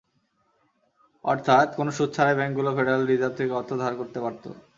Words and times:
অর্থাৎ, 1.25 1.67
কোনো 1.75 1.91
সুদ 1.91 2.09
ছাড়াই 2.15 2.35
ব্যাংকগুলো 2.35 2.69
ফেডারেল 2.77 3.03
রিজার্ভ 3.05 3.33
থেকে 3.37 3.51
অর্থ 3.53 3.71
ধার 3.81 3.93
করতে 3.99 4.19
পারত। 4.23 4.43